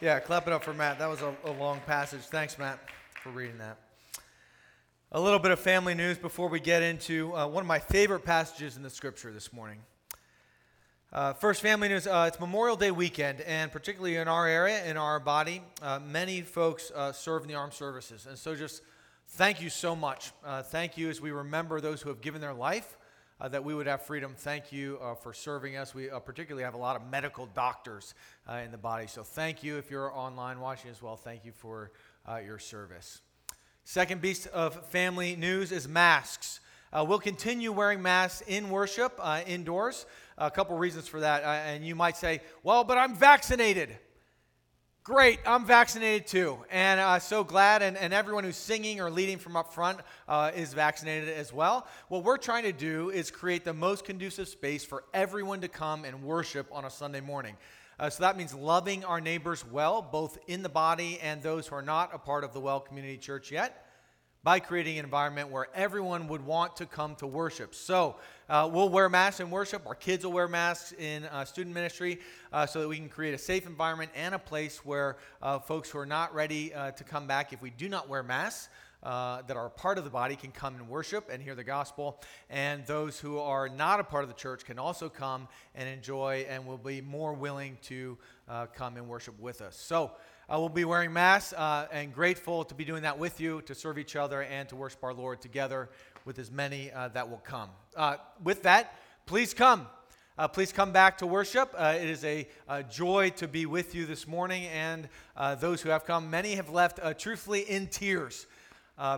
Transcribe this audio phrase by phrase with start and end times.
[0.00, 1.00] Yeah, clap it up for Matt.
[1.00, 2.20] That was a, a, long passage.
[2.20, 2.78] Thanks, Matt,
[3.20, 3.78] for reading that.
[5.10, 8.24] A little bit of family news before we get into uh, one of my favorite
[8.24, 9.80] passages in the scripture this morning.
[11.12, 12.06] Uh, first, family news.
[12.06, 16.42] Uh, it's Memorial Day weekend, and particularly in our area, in our body, uh, many
[16.42, 18.26] folks uh, serve in the armed services.
[18.26, 18.82] And so, just
[19.30, 20.30] thank you so much.
[20.44, 22.96] Uh, thank you as we remember those who have given their life
[23.40, 24.34] uh, that we would have freedom.
[24.36, 25.94] Thank you uh, for serving us.
[25.94, 28.14] We uh, particularly have a lot of medical doctors
[28.48, 29.06] uh, in the body.
[29.06, 31.16] So thank you if you're online watching as well.
[31.16, 31.92] Thank you for
[32.28, 33.20] uh, your service.
[33.84, 36.60] Second beast of family news is masks.
[36.92, 40.06] Uh, we'll continue wearing masks in worship, indoors.
[40.38, 41.42] A couple reasons for that.
[41.42, 43.96] and you might say, well, but I'm vaccinated.
[45.08, 46.58] Great, I'm vaccinated too.
[46.70, 50.50] And uh, so glad, and, and everyone who's singing or leading from up front uh,
[50.54, 51.86] is vaccinated as well.
[52.08, 56.04] What we're trying to do is create the most conducive space for everyone to come
[56.04, 57.56] and worship on a Sunday morning.
[57.98, 61.76] Uh, so that means loving our neighbors well, both in the body and those who
[61.76, 63.87] are not a part of the Well Community Church yet
[64.44, 67.74] by creating an environment where everyone would want to come to worship.
[67.74, 68.16] So
[68.48, 69.86] uh, we'll wear masks in worship.
[69.86, 72.20] Our kids will wear masks in uh, student ministry
[72.52, 75.90] uh, so that we can create a safe environment and a place where uh, folks
[75.90, 78.68] who are not ready uh, to come back, if we do not wear masks,
[79.02, 82.20] uh, that are part of the body can come and worship and hear the gospel.
[82.50, 86.46] And those who are not a part of the church can also come and enjoy
[86.48, 88.18] and will be more willing to
[88.74, 89.76] come and worship with us.
[89.76, 90.12] So,
[90.50, 93.74] uh, we'll be wearing masks uh, and grateful to be doing that with you, to
[93.74, 95.90] serve each other, and to worship our Lord together
[96.24, 97.68] with as many uh, that will come.
[97.94, 98.94] Uh, with that,
[99.26, 99.86] please come.
[100.38, 101.74] Uh, please come back to worship.
[101.76, 105.10] Uh, it is a, a, joy to be with you this morning, and
[105.60, 108.46] those who have come, many have left truthfully in tears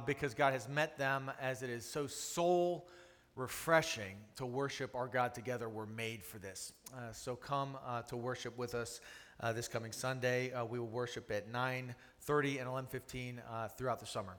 [0.06, 2.88] because God has met them as it is so soul
[3.36, 5.68] refreshing to worship our God together.
[5.68, 6.72] We're made for this.
[7.12, 7.76] so come
[8.08, 9.00] to worship with us
[9.42, 10.52] uh, this coming Sunday.
[10.52, 14.36] Uh, we will worship at 9:30 and 11:15 uh, throughout the summer.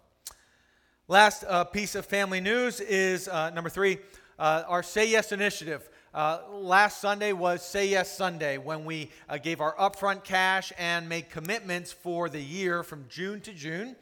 [1.07, 3.99] Last uh, piece of family news is uh, number three,
[4.39, 5.89] our Say Yes initiative.
[6.13, 9.11] last Sunday was Say Yes Sunday when we
[9.43, 13.95] gave our upfront cash and made commitments for the year from June to June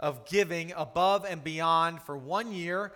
[0.00, 2.92] of giving above and beyond for one year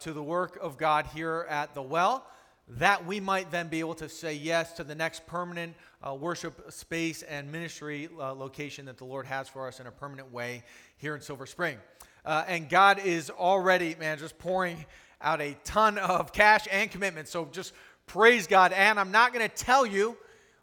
[0.00, 2.26] to the work of God here at the well
[2.70, 5.74] that we might then be able to say yes to the next permanent
[6.06, 9.90] uh, worship space and ministry uh, location that the Lord has for us in a
[9.90, 10.62] permanent way
[10.98, 11.78] here in Silver Spring.
[12.24, 14.84] Uh, and God is already, man, just pouring
[15.20, 17.26] out a ton of cash and commitment.
[17.26, 17.72] So just
[18.06, 18.72] praise God.
[18.72, 20.16] And I'm not going to tell you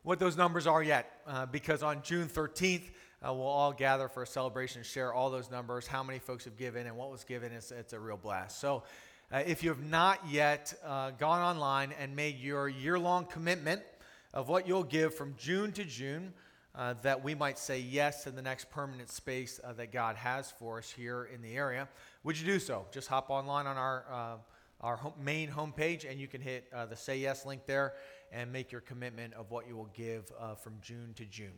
[0.03, 2.91] what those numbers are yet uh, because on June 13th,
[3.27, 6.57] uh, we'll all gather for a celebration share all those numbers, how many folks have
[6.57, 7.51] given, and what was given.
[7.51, 8.59] It's, it's a real blast.
[8.59, 8.83] So
[9.31, 13.81] uh, if you have not yet uh, gone online and made your year long commitment
[14.33, 16.33] of what you'll give from June to June,
[16.75, 20.51] uh, that we might say yes to the next permanent space uh, that God has
[20.51, 21.87] for us here in the area,
[22.23, 22.85] would you do so?
[22.91, 24.35] Just hop online on our, uh,
[24.81, 27.93] our home, main homepage and you can hit uh, the Say Yes link there
[28.31, 30.31] and make your commitment of what you will give
[30.61, 31.53] from June to June.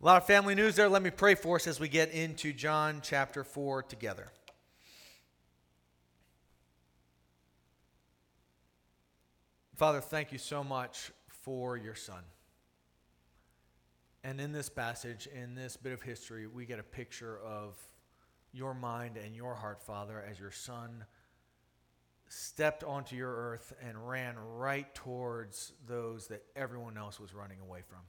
[0.00, 0.88] A lot of family news there.
[0.88, 4.30] Let me pray for us as we get into John chapter 4 together.
[9.80, 12.22] Father, thank you so much for your son.
[14.22, 17.78] And in this passage, in this bit of history, we get a picture of
[18.52, 21.06] your mind and your heart, Father, as your son
[22.28, 27.80] stepped onto your earth and ran right towards those that everyone else was running away
[27.80, 28.00] from.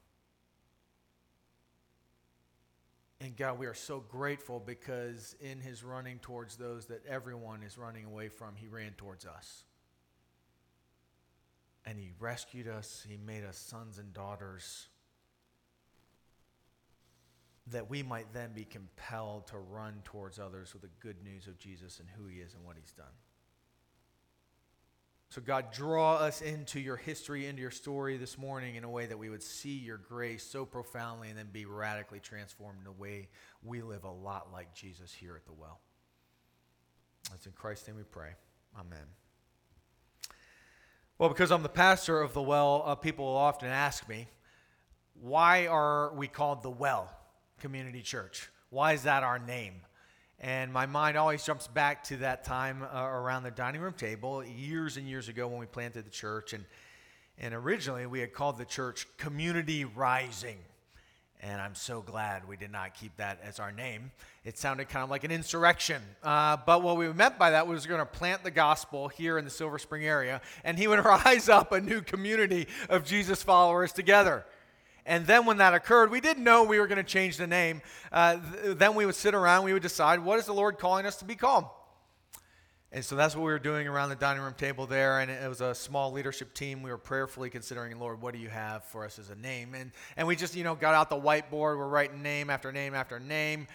[3.21, 7.77] And God, we are so grateful because in his running towards those that everyone is
[7.77, 9.63] running away from, he ran towards us
[11.85, 13.05] and He rescued us.
[13.07, 14.87] He made us sons and daughters
[17.67, 21.57] that we might then be compelled to run towards others with the good news of
[21.57, 23.13] Jesus and who He is and what He's done.
[25.29, 29.05] So, God, draw us into your history, into your story this morning in a way
[29.05, 32.91] that we would see your grace so profoundly and then be radically transformed in a
[32.91, 33.29] way
[33.63, 35.79] we live a lot like Jesus here at the well.
[37.29, 38.31] That's in Christ's name we pray.
[38.77, 39.07] Amen.
[41.21, 44.25] Well, because I'm the pastor of the well, uh, people will often ask me,
[45.21, 47.11] why are we called the Well
[47.59, 48.49] Community Church?
[48.71, 49.75] Why is that our name?
[50.39, 54.43] And my mind always jumps back to that time uh, around the dining room table
[54.43, 56.53] years and years ago when we planted the church.
[56.53, 56.65] And,
[57.37, 60.57] and originally we had called the church Community Rising.
[61.43, 64.11] And I'm so glad we did not keep that as our name.
[64.45, 65.99] It sounded kind of like an insurrection.
[66.21, 69.07] Uh, but what we meant by that was we we're going to plant the gospel
[69.07, 73.03] here in the Silver Spring area, and he would rise up a new community of
[73.03, 74.45] Jesus followers together.
[75.03, 77.81] And then when that occurred, we didn't know we were going to change the name.
[78.11, 81.07] Uh, th- then we would sit around, we would decide, what is the Lord calling
[81.07, 81.65] us to be called?
[82.93, 85.21] And so that's what we were doing around the dining room table there.
[85.21, 86.83] And it was a small leadership team.
[86.83, 89.75] We were prayerfully considering, Lord, what do you have for us as a name?
[89.75, 91.77] And, and we just, you know, got out the whiteboard.
[91.77, 93.67] We're writing name after name after name.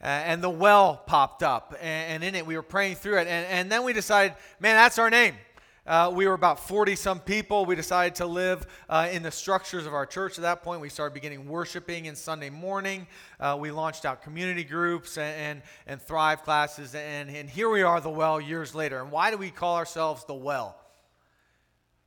[0.00, 1.74] Uh, and the well popped up.
[1.80, 3.26] And, and, in it, we were praying through it.
[3.26, 5.34] And, and then we decided, man, that's our name.
[5.84, 7.64] Uh, we were about 40 some people.
[7.64, 10.80] We decided to live uh, in the structures of our church at that point.
[10.80, 13.08] We started beginning worshiping in Sunday morning.
[13.40, 16.94] Uh, we launched out community groups and, and, and Thrive classes.
[16.94, 19.00] And, and here we are, the well, years later.
[19.00, 20.76] And why do we call ourselves the well?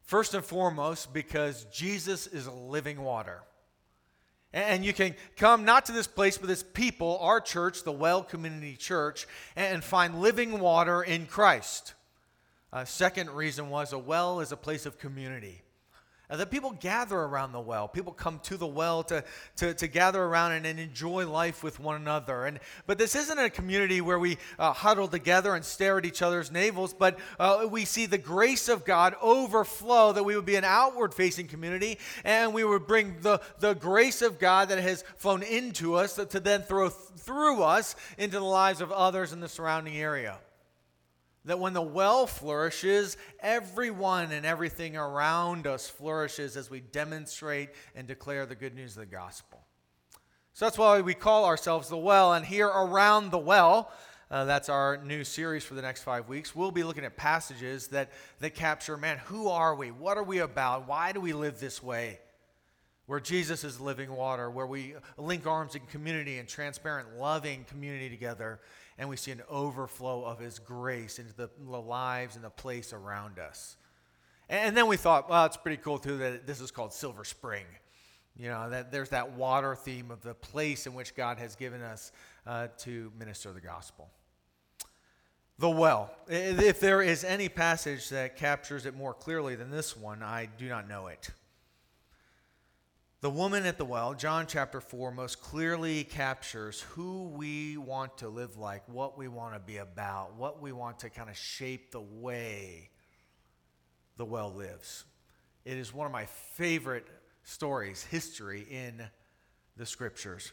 [0.04, 3.42] First and foremost, because Jesus is living water.
[4.54, 8.24] And you can come not to this place, but this people, our church, the Well
[8.24, 9.28] Community Church,
[9.58, 11.95] and find living water in Christ.
[12.76, 15.62] Uh, second reason was a well is a place of community.
[16.30, 17.88] Uh, that people gather around the well.
[17.88, 19.24] People come to the well to,
[19.56, 22.44] to, to gather around and, and enjoy life with one another.
[22.44, 26.22] And, but this isn't a community where we uh, huddle together and stare at each
[26.22, 30.58] other's navels, but uh, we see the grace of God overflow, that we would be
[30.58, 35.06] an outward facing community, and we would bring the, the grace of God that has
[35.16, 39.40] flown into us to, then throw th- through us into the lives of others in
[39.40, 40.40] the surrounding area
[41.46, 48.08] that when the well flourishes, everyone and everything around us flourishes as we demonstrate and
[48.08, 49.62] declare the good news of the gospel.
[50.54, 52.34] So that's why we call ourselves the well.
[52.34, 53.92] And here around the well,
[54.32, 56.56] uh, that's our new series for the next five weeks.
[56.56, 59.92] We'll be looking at passages that, that capture man, who are we?
[59.92, 60.88] What are we about?
[60.88, 62.20] Why do we live this way?
[63.06, 68.10] Where Jesus is living water, where we link arms in community and transparent, loving community
[68.10, 68.60] together
[68.98, 72.94] and we see an overflow of His grace into the, the lives and the place
[72.94, 73.78] around us.
[74.48, 77.66] And, then we thought, well, it's pretty cool too that this is called Silver Spring.
[78.38, 81.82] You know, that there's that water theme of the place in which God has given
[81.82, 82.12] us
[82.46, 84.10] uh, to minister the gospel.
[85.58, 86.12] The well.
[86.28, 90.68] If there is any passage that captures it more clearly than this one, I do
[90.68, 91.30] not know it.
[93.26, 98.30] The woman at the well, John chapter 4, most clearly captures who we want to
[98.30, 101.90] live like, what we want to be about, what we want to kind of shape
[101.90, 102.92] the way
[104.18, 105.06] the well lives.
[105.66, 107.08] It is one of my favorite
[107.44, 109.02] stories, history in
[109.76, 110.52] the scriptures.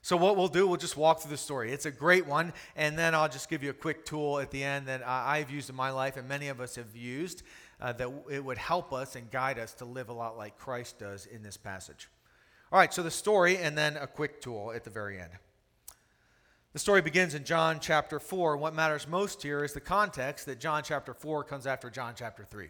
[0.00, 1.72] So, what we'll do, we'll just walk through the story.
[1.72, 4.62] It's a great one, and then I'll just give you a quick tool at the
[4.62, 7.42] end that I've used in my life and many of us have used
[7.80, 10.98] uh, that it would help us and guide us to live a lot like Christ
[10.98, 12.08] does in this passage.
[12.72, 15.30] All right, so the story and then a quick tool at the very end.
[16.72, 18.56] The story begins in John chapter 4.
[18.56, 22.44] What matters most here is the context that John chapter 4 comes after John chapter
[22.44, 22.68] 3.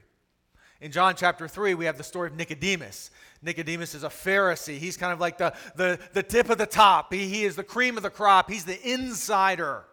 [0.80, 3.10] In John chapter 3, we have the story of Nicodemus.
[3.42, 4.78] Nicodemus is a Pharisee.
[4.78, 7.64] He's kind of like the, the, the tip of the top, he, he is the
[7.64, 9.84] cream of the crop, he's the insider.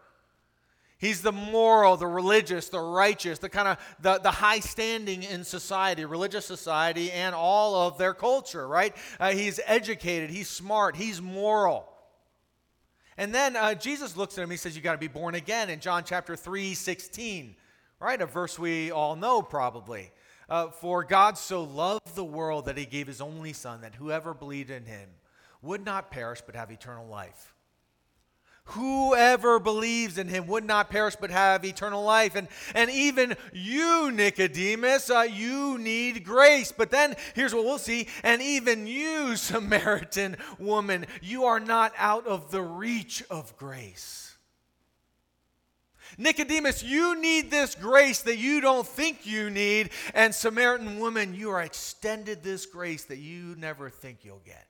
[1.04, 5.44] He's the moral, the religious, the righteous, the kind of the, the high standing in
[5.44, 8.96] society, religious society, and all of their culture, right?
[9.20, 11.92] Uh, he's educated, he's smart, he's moral.
[13.18, 15.70] And then uh, Jesus looks at him, he says, You got to be born again
[15.70, 17.58] in John chapter 3, 16,
[18.00, 18.22] right?
[18.22, 20.10] A verse we all know probably.
[20.48, 24.34] Uh, For God so loved the world that he gave his only Son, that whoever
[24.34, 25.10] believed in him
[25.62, 27.53] would not perish but have eternal life.
[28.68, 32.36] Whoever believes in him would not perish but have eternal life.
[32.36, 36.72] And, and even you, Nicodemus, uh, you need grace.
[36.72, 38.08] But then here's what we'll see.
[38.24, 44.36] And even you, Samaritan woman, you are not out of the reach of grace.
[46.18, 49.90] Nicodemus, you need this grace that you don't think you need.
[50.14, 54.68] And Samaritan woman, you are extended this grace that you never think you'll get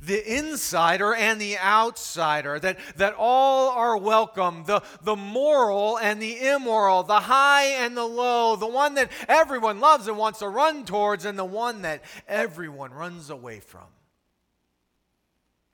[0.00, 6.48] the insider and the outsider, that, that all are welcome, the, the moral and the
[6.48, 10.84] immoral, the high and the low, the one that everyone loves and wants to run
[10.84, 13.86] towards, and the one that everyone runs away from.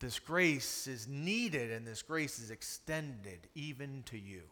[0.00, 4.42] This grace is needed and this grace is extended even to you.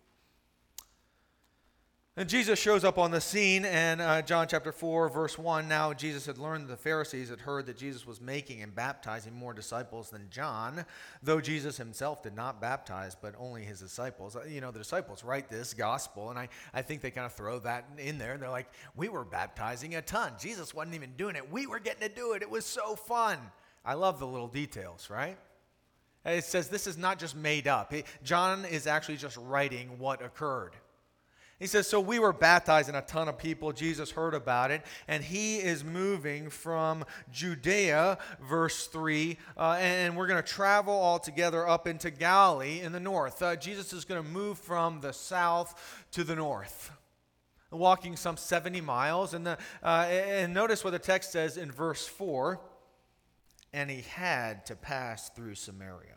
[2.15, 5.67] And Jesus shows up on the scene, and uh, John chapter 4, verse 1.
[5.67, 9.33] Now, Jesus had learned that the Pharisees had heard that Jesus was making and baptizing
[9.33, 10.85] more disciples than John,
[11.23, 14.37] though Jesus himself did not baptize, but only his disciples.
[14.37, 17.33] Uh, you know, the disciples write this gospel, and I, I think they kind of
[17.33, 18.37] throw that in there.
[18.37, 20.35] They're like, we were baptizing a ton.
[20.39, 21.51] Jesus wasn't even doing it.
[21.51, 22.43] We were getting to do it.
[22.43, 23.39] It was so fun.
[23.87, 25.39] I love the little details, right?
[26.27, 27.95] It says this is not just made up.
[28.23, 30.77] John is actually just writing what occurred.
[31.63, 35.23] He says, So we were baptizing a ton of people, Jesus heard about it, and
[35.23, 41.69] he is moving from Judea, verse 3, uh, and we're going to travel all together
[41.69, 43.41] up into Galilee in the north.
[43.41, 46.91] Uh, Jesus is going to move from the south to the north
[47.71, 49.33] walking some 70 miles.
[49.33, 52.61] And, the, uh, and notice what the text says in verse 4
[53.73, 56.17] and he had to pass through Samaria.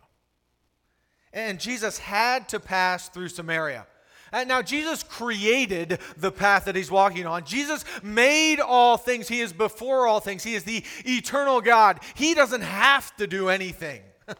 [1.31, 3.85] And Jesus had to pass through Samaria.
[4.31, 7.45] And now, Jesus created the path that he's walking on.
[7.45, 9.27] Jesus made all things.
[9.27, 10.43] He is before all things.
[10.43, 11.99] He is the eternal God.
[12.15, 14.01] He doesn't have to do anything.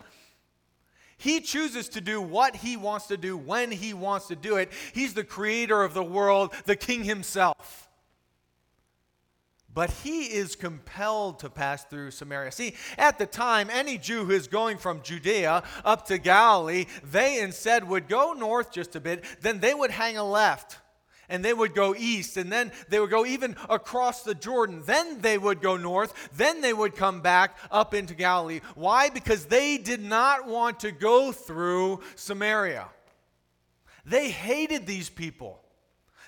[1.18, 4.72] he chooses to do what he wants to do when he wants to do it.
[4.94, 7.85] He's the creator of the world, the king himself
[9.76, 12.52] but he is compelled to pass through Samaria.
[12.52, 17.42] See, at the time, any Jew who is going from Judea up to Galilee, they
[17.42, 20.80] instead would go north just a bit, then they would hang a left.
[21.28, 24.84] And they would go east, and then they would go even across the Jordan.
[24.86, 26.30] Then they would go north.
[26.38, 28.62] Then they would come back up into Galilee.
[28.76, 29.10] Why?
[29.10, 32.88] Because they did not want to go through Samaria.
[34.06, 35.65] They hated these people.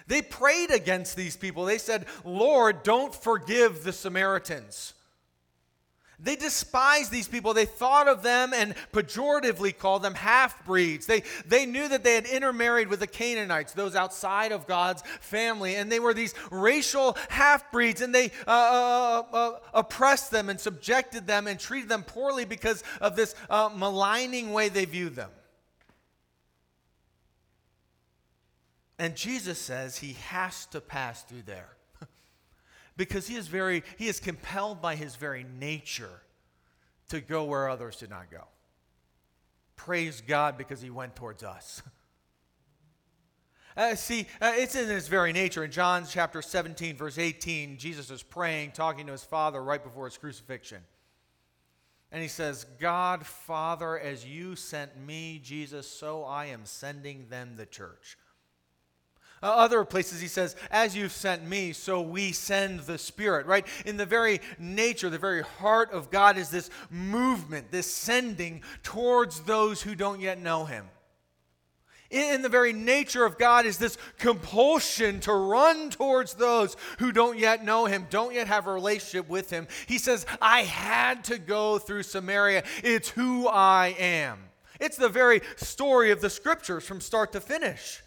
[0.07, 1.65] They prayed against these people.
[1.65, 4.93] They said, Lord, don't forgive the Samaritans.
[6.19, 7.53] They despised these people.
[7.53, 11.05] They thought of them and pejoratively called them half breeds.
[11.05, 15.75] They, they knew that they had intermarried with the Canaanites, those outside of God's family,
[15.75, 20.59] and they were these racial half breeds, and they uh, uh, uh, oppressed them and
[20.59, 25.29] subjected them and treated them poorly because of this uh, maligning way they viewed them.
[28.99, 31.69] And Jesus says he has to pass through there
[32.97, 36.21] because he is very he is compelled by his very nature
[37.09, 38.43] to go where others did not go.
[39.75, 41.81] Praise God because he went towards us.
[43.77, 45.63] Uh, see, uh, it's in his very nature.
[45.63, 50.05] In John chapter 17, verse 18, Jesus is praying, talking to his Father right before
[50.05, 50.81] his crucifixion.
[52.11, 57.53] And he says, God, Father, as you sent me, Jesus, so I am sending them
[57.55, 58.17] the church.
[59.41, 63.67] Uh, other places he says, As you've sent me, so we send the Spirit, right?
[63.85, 69.41] In the very nature, the very heart of God is this movement, this sending towards
[69.41, 70.85] those who don't yet know him.
[72.09, 77.37] In the very nature of God is this compulsion to run towards those who don't
[77.37, 79.67] yet know him, don't yet have a relationship with him.
[79.87, 82.63] He says, I had to go through Samaria.
[82.81, 84.39] It's who I am.
[84.79, 88.01] It's the very story of the scriptures from start to finish.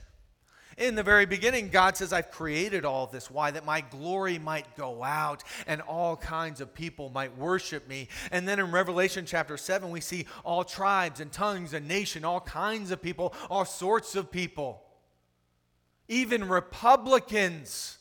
[0.78, 3.30] In the very beginning, God says, I've created all this.
[3.30, 3.50] Why?
[3.50, 8.08] That my glory might go out and all kinds of people might worship me.
[8.30, 12.40] And then in Revelation chapter 7, we see all tribes and tongues and nation, all
[12.40, 14.82] kinds of people, all sorts of people.
[16.08, 17.98] Even Republicans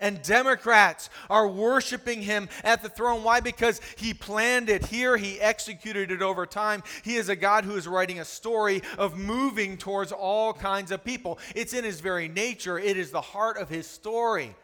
[0.00, 3.22] and Democrats are worshiping him at the throne.
[3.22, 3.40] Why?
[3.40, 6.82] Because he planned it here, he executed it over time.
[7.02, 11.04] He is a God who is writing a story of moving towards all kinds of
[11.04, 11.38] people.
[11.54, 14.54] It's in his very nature, it is the heart of his story.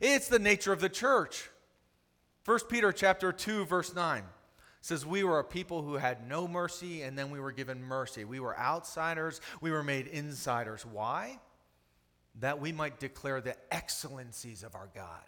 [0.00, 1.50] It's the nature of the church.
[2.44, 4.22] 1 Peter chapter 2 verse 9
[4.80, 8.24] says we were a people who had no mercy and then we were given mercy.
[8.24, 10.86] We were outsiders, we were made insiders.
[10.86, 11.40] Why?
[12.40, 15.24] That we might declare the excellencies of our God.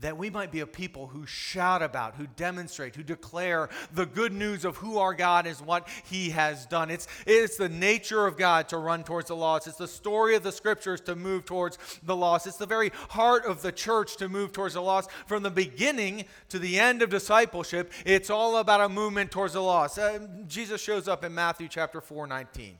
[0.00, 4.30] That we might be a people who shout about, who demonstrate, who declare the good
[4.30, 6.90] news of who our God is, what He has done.
[6.90, 9.66] It's, it's the nature of God to run towards the lost.
[9.66, 12.46] It's the story of the scriptures to move towards the lost.
[12.46, 15.10] It's the very heart of the church to move towards the lost.
[15.26, 19.62] From the beginning to the end of discipleship, it's all about a movement towards the
[19.62, 19.98] lost.
[19.98, 22.76] Uh, Jesus shows up in Matthew chapter 4 19.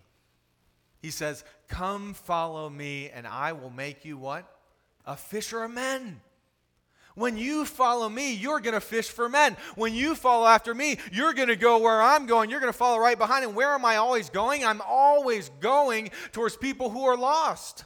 [1.00, 4.46] He says, Come follow me, and I will make you what?
[5.04, 6.20] A fisher of men.
[7.16, 9.56] When you follow me, you're going to fish for men.
[9.74, 12.50] When you follow after me, you're going to go where I'm going.
[12.50, 13.42] You're going to follow right behind.
[13.42, 14.66] And where am I always going?
[14.66, 17.84] I'm always going towards people who are lost.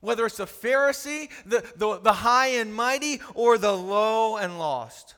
[0.00, 5.14] Whether it's the Pharisee, the, the, the high and mighty, or the low and lost.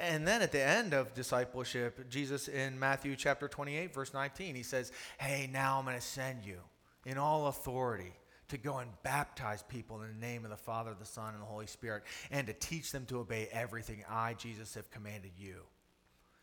[0.00, 4.62] And then at the end of discipleship, Jesus in Matthew chapter 28, verse 19, he
[4.62, 6.58] says, Hey, now I'm going to send you
[7.04, 8.14] in all authority
[8.48, 11.46] to go and baptize people in the name of the Father, the Son, and the
[11.46, 15.56] Holy Spirit, and to teach them to obey everything I, Jesus, have commanded you.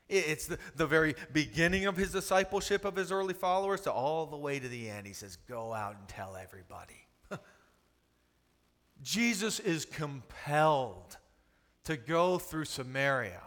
[0.07, 4.37] It's the, the very beginning of his discipleship of his early followers to all the
[4.37, 5.05] way to the end.
[5.05, 7.07] He says, Go out and tell everybody.
[9.01, 11.17] Jesus is compelled
[11.83, 13.41] to go through Samaria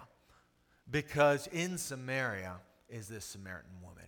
[0.91, 2.57] because in Samaria
[2.89, 4.05] is this Samaritan woman.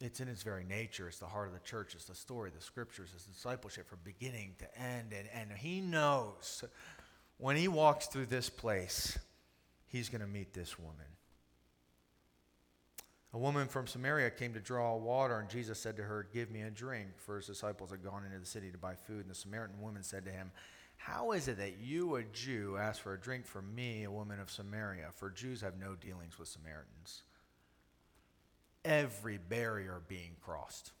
[0.00, 1.08] it's in its very nature.
[1.08, 1.94] It's the heart of the church.
[1.94, 5.12] It's the story, the scriptures, it's discipleship from beginning to end.
[5.12, 6.64] And, and he knows
[7.36, 9.18] when he walks through this place,
[9.86, 11.06] he's going to meet this woman.
[13.34, 16.62] A woman from Samaria came to draw water, and Jesus said to her, Give me
[16.62, 17.08] a drink.
[17.18, 19.20] For his disciples had gone into the city to buy food.
[19.20, 20.50] And the Samaritan woman said to him,
[20.98, 24.40] How is it that you, a Jew, ask for a drink from me, a woman
[24.40, 25.06] of Samaria?
[25.14, 27.22] For Jews have no dealings with Samaritans.
[28.84, 30.92] Every barrier being crossed,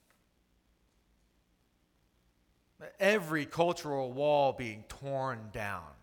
[2.98, 5.97] every cultural wall being torn down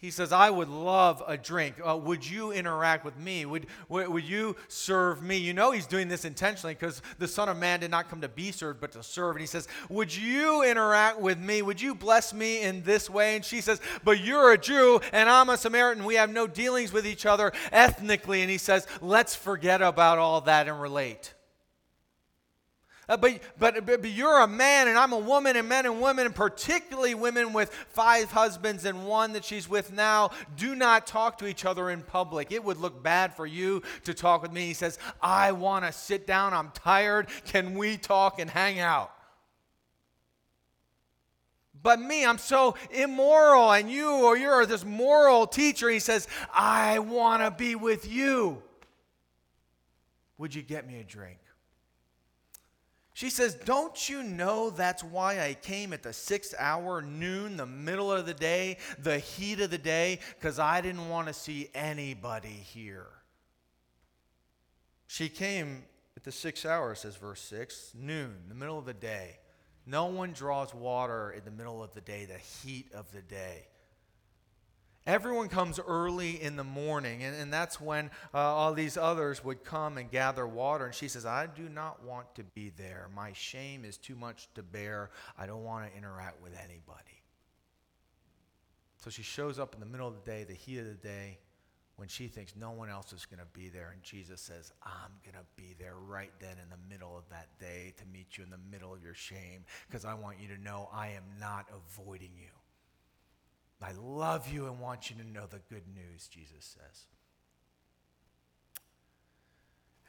[0.00, 1.74] he says, I would love a drink.
[1.84, 3.44] Uh, would you interact with me?
[3.44, 5.36] Would, would, would you serve me?
[5.36, 8.28] You know, he's doing this intentionally because the Son of Man did not come to
[8.28, 9.34] be served, but to serve.
[9.34, 11.62] And he says, Would you interact with me?
[11.62, 13.34] Would you bless me in this way?
[13.34, 16.04] And she says, But you're a Jew and I'm a Samaritan.
[16.04, 18.42] We have no dealings with each other ethnically.
[18.42, 21.34] And he says, Let's forget about all that and relate.
[23.08, 26.26] Uh, but, but, but you're a man and I'm a woman, and men and women,
[26.26, 31.38] and particularly women with five husbands and one that she's with now, do not talk
[31.38, 32.52] to each other in public.
[32.52, 34.66] It would look bad for you to talk with me.
[34.66, 36.52] He says, I want to sit down.
[36.52, 37.28] I'm tired.
[37.46, 39.10] Can we talk and hang out?
[41.80, 45.88] But me, I'm so immoral, and you, or you're this moral teacher.
[45.88, 48.62] He says, I want to be with you.
[50.36, 51.38] Would you get me a drink?
[53.18, 57.66] She says, Don't you know that's why I came at the sixth hour, noon, the
[57.66, 60.20] middle of the day, the heat of the day?
[60.38, 63.08] Because I didn't want to see anybody here.
[65.08, 65.82] She came
[66.16, 69.40] at the sixth hour, says verse 6, noon, the middle of the day.
[69.84, 73.66] No one draws water in the middle of the day, the heat of the day.
[75.08, 79.64] Everyone comes early in the morning, and, and that's when uh, all these others would
[79.64, 80.84] come and gather water.
[80.84, 83.08] And she says, I do not want to be there.
[83.16, 85.08] My shame is too much to bear.
[85.38, 87.22] I don't want to interact with anybody.
[88.98, 91.38] So she shows up in the middle of the day, the heat of the day,
[91.96, 93.92] when she thinks no one else is going to be there.
[93.94, 97.48] And Jesus says, I'm going to be there right then in the middle of that
[97.58, 100.62] day to meet you in the middle of your shame because I want you to
[100.62, 102.57] know I am not avoiding you.
[103.82, 107.04] I love you and want you to know the good news, Jesus says.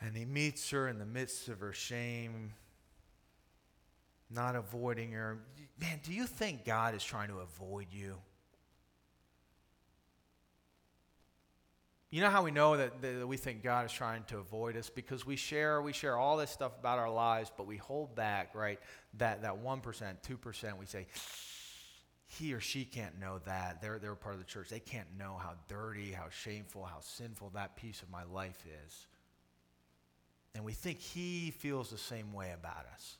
[0.01, 2.53] And he meets her in the midst of her shame,
[4.29, 5.39] not avoiding her.
[5.79, 8.15] Man, do you think God is trying to avoid you?
[12.11, 14.89] You know how we know that, that we think God is trying to avoid us?
[14.89, 18.55] Because we share, we share all this stuff about our lives, but we hold back,
[18.55, 18.79] right?
[19.17, 21.05] That, that 1%, 2%, we say,
[22.37, 23.81] he or she can't know that.
[23.81, 24.69] They're, they're part of the church.
[24.69, 29.07] They can't know how dirty, how shameful, how sinful that piece of my life is.
[30.53, 33.17] And we think he feels the same way about us.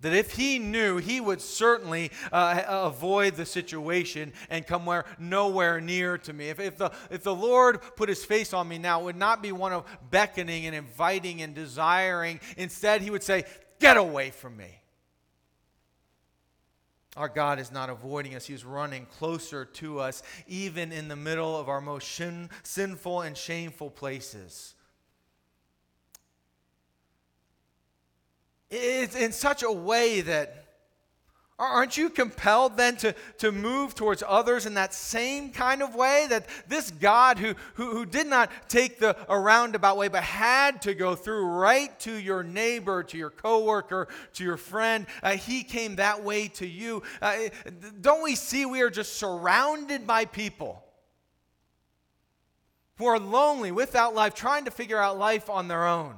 [0.00, 5.80] That if he knew, he would certainly uh, avoid the situation and come where, nowhere
[5.80, 6.48] near to me.
[6.48, 9.42] If, if, the, if the Lord put his face on me now, it would not
[9.42, 12.40] be one of beckoning and inviting and desiring.
[12.56, 13.44] Instead, he would say,
[13.78, 14.80] Get away from me.
[17.16, 21.56] Our God is not avoiding us, He's running closer to us, even in the middle
[21.56, 24.74] of our most sin, sinful and shameful places.
[28.70, 30.63] It's in such a way that
[31.56, 36.26] Aren't you compelled then to, to move towards others in that same kind of way?
[36.28, 40.82] That this God who, who, who did not take the a roundabout way, but had
[40.82, 45.62] to go through right to your neighbor, to your coworker, to your friend, uh, he
[45.62, 47.04] came that way to you.
[47.22, 47.36] Uh,
[48.00, 50.82] don't we see we are just surrounded by people
[52.96, 56.16] who are lonely, without life, trying to figure out life on their own?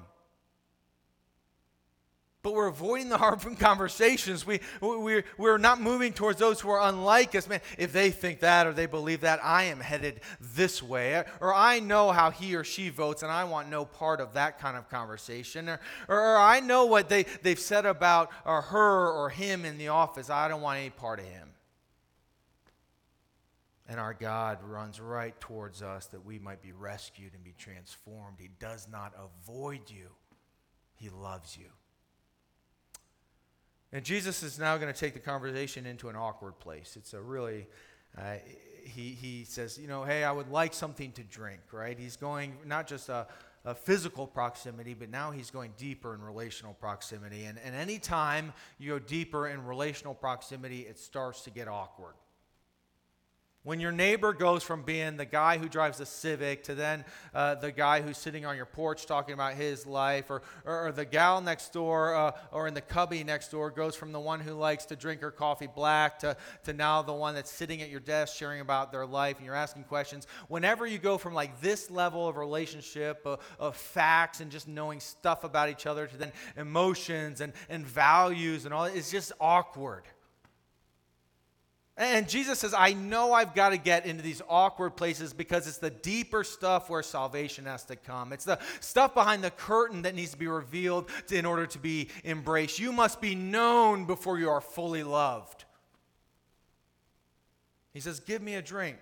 [2.47, 4.47] But we're avoiding the hard conversations.
[4.47, 7.49] We, we're, we're not moving towards those who are unlike us.
[7.49, 10.21] Man, if they think that or they believe that, I am headed
[10.55, 11.25] this way.
[11.41, 14.61] Or I know how he or she votes, and I want no part of that
[14.61, 15.69] kind of conversation.
[15.69, 19.77] Or, or, or I know what they, they've said about or her or him in
[19.77, 20.31] the office.
[20.31, 21.49] I don't want any part of him.
[23.89, 28.37] And our God runs right towards us that we might be rescued and be transformed.
[28.39, 30.11] He does not avoid you,
[30.95, 31.67] He loves you.
[33.97, 36.99] And Jesus is now going to take the conversation into an awkward place.
[36.99, 37.67] It's a really,
[38.19, 38.35] uh,
[38.85, 41.99] he, he says, you know, hey, I would like something to drink, right?
[41.99, 43.27] He's going not just a,
[43.65, 47.47] a physical proximity, but now he's going deeper in relational proximity.
[47.47, 52.17] And, and anytime you go deeper in relational proximity, it starts to get awkward.
[53.67, 57.57] When your neighbor goes from being the guy who drives the Civic to then uh,
[57.57, 61.05] the guy who's sitting on your porch talking about his life, or, or, or the
[61.05, 64.53] gal next door uh, or in the cubby next door goes from the one who
[64.53, 67.99] likes to drink her coffee black to, to now the one that's sitting at your
[67.99, 70.29] desk sharing about their life and you're asking questions.
[70.47, 75.01] Whenever you go from like this level of relationship, of, of facts and just knowing
[75.01, 80.05] stuff about each other to then emotions and, and values and all, it's just awkward.
[81.99, 85.79] And Jesus says, I know I've got to get into these awkward places because it's
[85.79, 88.35] the deeper stuff where salvation has to come.
[88.35, 91.79] It's the stuff behind the curtain that needs to be revealed to, in order to
[91.79, 92.79] be embraced.
[92.79, 95.65] You must be known before you are fully loved.
[97.95, 98.99] He says, Give me a drink.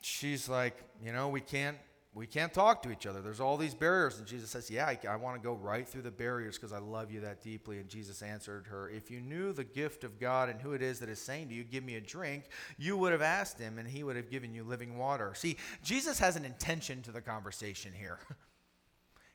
[0.00, 1.76] She's like, You know, we can't
[2.16, 3.20] we can't talk to each other.
[3.20, 4.16] There's all these barriers.
[4.16, 6.78] And Jesus says, Yeah, I, I want to go right through the barriers because I
[6.78, 7.78] love you that deeply.
[7.78, 10.98] And Jesus answered her, If you knew the gift of God and who it is
[11.00, 12.44] that is saying to you, Give me a drink,
[12.78, 15.34] you would have asked him and he would have given you living water.
[15.36, 18.18] See, Jesus has an intention to the conversation here.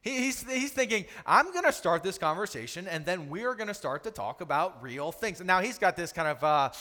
[0.03, 4.03] He's, he's thinking, I'm going to start this conversation, and then we're going to start
[4.05, 5.41] to talk about real things.
[5.41, 6.43] And now he's got this kind of.
[6.43, 6.71] Uh,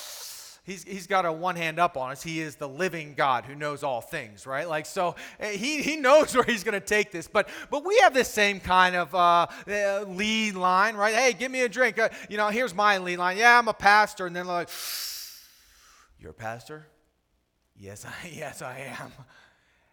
[0.65, 2.23] he's, he's got a one hand up on us.
[2.23, 4.69] He is the living God who knows all things, right?
[4.69, 7.29] Like, so eh, he, he knows where he's going to take this.
[7.29, 11.15] But, but we have this same kind of uh, uh, lead line, right?
[11.15, 11.99] Hey, give me a drink.
[11.99, 13.37] Uh, you know, here's my lead line.
[13.37, 14.27] Yeah, I'm a pastor.
[14.27, 14.69] And then like,
[16.19, 16.87] you're a pastor?
[17.77, 19.13] Yes, I, yes, I am.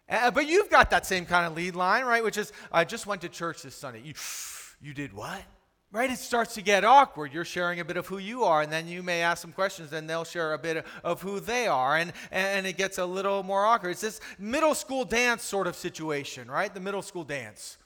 [0.08, 2.22] Uh, but you've got that same kind of lead line, right?
[2.22, 4.02] Which is, I just went to church this Sunday.
[4.04, 4.14] You,
[4.80, 5.42] you did what?
[5.90, 6.10] Right?
[6.10, 7.32] It starts to get awkward.
[7.32, 9.92] You're sharing a bit of who you are, and then you may ask some questions,
[9.92, 13.42] and they'll share a bit of who they are, and, and it gets a little
[13.42, 13.90] more awkward.
[13.90, 16.72] It's this middle school dance sort of situation, right?
[16.72, 17.78] The middle school dance.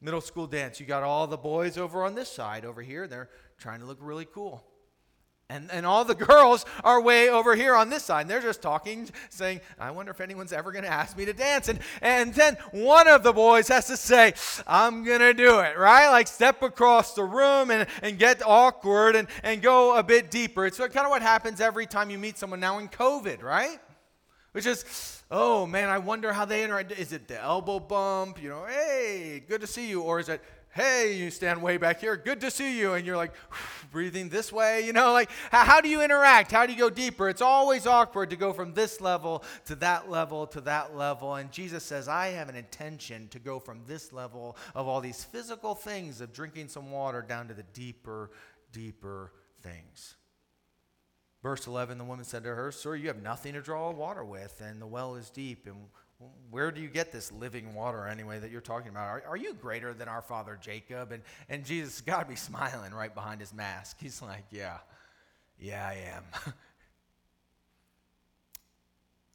[0.00, 0.78] Middle school dance.
[0.78, 3.08] You got all the boys over on this side over here.
[3.08, 4.64] They're trying to look really cool.
[5.50, 8.22] And, and all the girls are way over here on this side.
[8.22, 11.32] And they're just talking, saying, I wonder if anyone's ever going to ask me to
[11.32, 11.68] dance.
[11.68, 14.34] And, and then one of the boys has to say,
[14.66, 16.08] I'm going to do it, right?
[16.08, 20.66] Like step across the room and, and get awkward and, and go a bit deeper.
[20.66, 23.78] It's kind of what happens every time you meet someone now in COVID, right?
[24.52, 26.92] Which is, oh man, I wonder how they interact.
[26.92, 28.40] Is it the elbow bump?
[28.42, 30.02] You know, hey, good to see you.
[30.02, 30.40] Or is it,
[30.72, 32.94] hey, you stand way back here, good to see you.
[32.94, 33.32] And you're like,
[33.90, 36.52] breathing this way, you know, like, how, how, do you interact?
[36.52, 37.28] How do you go deeper?
[37.28, 41.34] It's always awkward to go from this level to that level to that level.
[41.34, 45.24] And Jesus says, I have an intention to go from this level of all these
[45.24, 48.30] physical things of drinking some water down to the deeper,
[48.72, 50.16] deeper things.
[51.42, 54.60] Verse 11, the woman said to her, Sir, you have nothing to draw water with,
[54.60, 55.86] and the well is deep, and
[56.50, 59.08] where do you get this living water anyway that you're talking about?
[59.08, 61.12] Are, are you greater than our father Jacob?
[61.12, 63.98] And, and Jesus got to be smiling right behind his mask.
[64.00, 64.78] He's like, Yeah,
[65.58, 66.54] yeah, I am.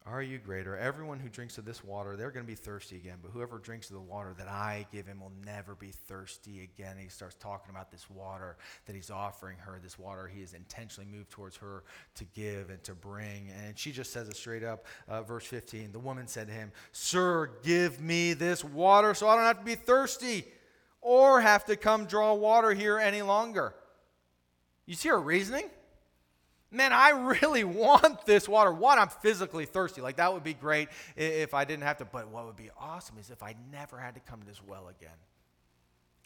[0.08, 0.78] Are you greater?
[0.78, 3.18] Everyone who drinks of this water, they're going to be thirsty again.
[3.24, 6.98] But whoever drinks of the water that I give him will never be thirsty again.
[7.00, 11.10] He starts talking about this water that he's offering her, this water he has intentionally
[11.12, 11.84] moved towards her
[12.15, 13.50] to give and to bring.
[13.65, 14.86] And she just says it straight up.
[15.08, 19.36] Uh, verse 15 The woman said to him, Sir, give me this water so I
[19.36, 20.46] don't have to be thirsty
[21.02, 23.74] or have to come draw water here any longer.
[24.86, 25.65] You see her reasoning?
[26.71, 28.71] Man, I really want this water.
[28.71, 30.01] One, I'm physically thirsty.
[30.01, 32.06] Like, that would be great if I didn't have to.
[32.06, 34.88] But what would be awesome is if I never had to come to this well
[34.88, 35.17] again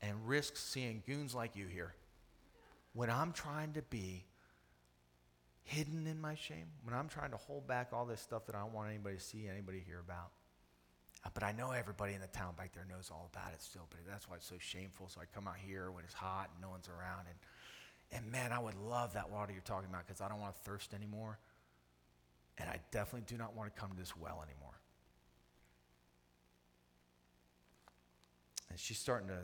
[0.02, 1.94] and risk seeing goons like you here.
[2.94, 4.26] When I'm trying to be
[5.64, 8.60] hidden in my shame, when I'm trying to hold back all this stuff that I
[8.60, 10.32] don't want anybody to see, anybody to hear about.
[11.26, 13.86] Uh, but I know everybody in the town back there knows all about it still,
[13.90, 15.10] but that's why it's so shameful.
[15.10, 17.38] So I come out here when it's hot and no one's around and
[18.12, 20.62] and man, I would love that water you're talking about because I don't want to
[20.62, 21.38] thirst anymore.
[22.58, 24.80] And I definitely do not want to come to this well anymore.
[28.70, 29.40] And she's starting to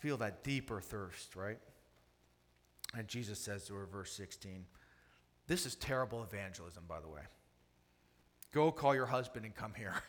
[0.00, 1.58] feel that deeper thirst, right?
[2.96, 4.66] And Jesus says to her, verse 16,
[5.46, 7.22] This is terrible evangelism, by the way.
[8.52, 9.94] Go call your husband and come here.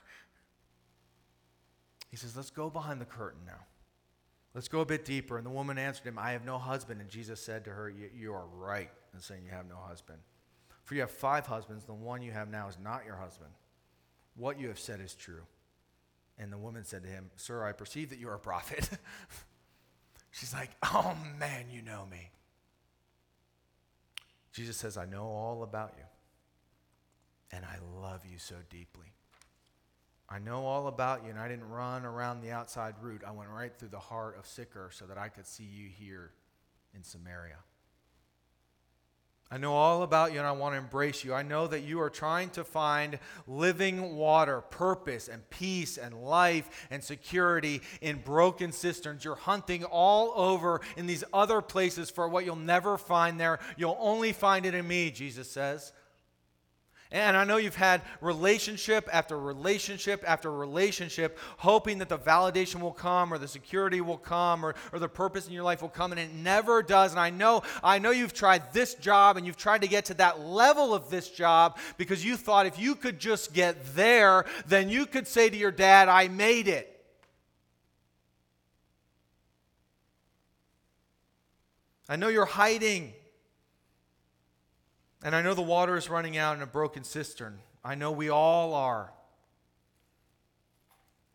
[2.11, 3.65] He says, Let's go behind the curtain now.
[4.55, 5.37] Let's go a bit deeper.
[5.37, 7.01] And the woman answered him, I have no husband.
[7.01, 10.19] And Jesus said to her, You are right in saying you have no husband.
[10.85, 11.83] For you have five husbands.
[11.83, 13.51] The one you have now is not your husband.
[14.37, 15.41] What you have said is true.
[16.39, 18.89] And the woman said to him, Sir, I perceive that you are a prophet.
[20.31, 22.31] She's like, Oh man, you know me.
[24.53, 26.05] Jesus says, I know all about you.
[27.51, 29.14] And I love you so deeply.
[30.27, 33.23] I know all about you, and I didn't run around the outside route.
[33.25, 36.31] I went right through the heart of Sychar so that I could see you here
[36.95, 37.57] in Samaria.
[39.51, 41.33] I know all about you and I want to embrace you.
[41.33, 46.87] I know that you are trying to find living water, purpose, and peace, and life
[46.89, 49.23] and security in broken cisterns.
[49.23, 53.59] You're hunting all over in these other places for what you'll never find there.
[53.77, 55.93] You'll only find it in me, Jesus says.
[57.11, 62.91] And I know you've had relationship after relationship after relationship, hoping that the validation will
[62.91, 66.11] come or the security will come or, or the purpose in your life will come,
[66.11, 67.11] and it never does.
[67.11, 70.15] And I know, I know you've tried this job and you've tried to get to
[70.15, 74.89] that level of this job because you thought if you could just get there, then
[74.89, 76.91] you could say to your dad, I made it.
[82.09, 83.13] I know you're hiding
[85.25, 87.57] and I know the water is running out in a broken cistern.
[87.83, 89.11] I know we all are.